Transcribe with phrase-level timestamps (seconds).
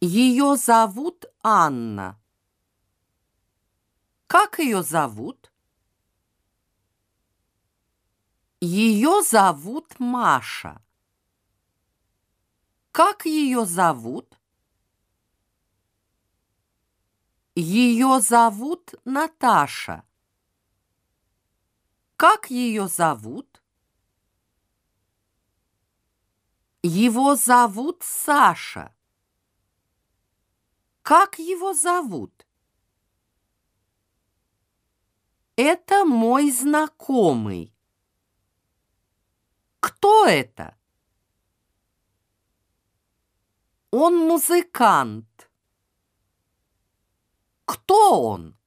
[0.00, 2.20] Ее зовут Анна.
[4.28, 5.50] Как ее зовут?
[8.60, 10.80] Ее зовут Маша.
[12.92, 14.38] Как ее зовут?
[17.56, 20.04] Ее зовут Наташа.
[22.16, 23.60] Как ее зовут?
[26.84, 28.94] Его зовут Саша.
[31.08, 32.46] Как его зовут?
[35.56, 37.74] Это мой знакомый.
[39.80, 40.76] Кто это?
[43.90, 45.50] Он музыкант.
[47.64, 48.57] Кто он?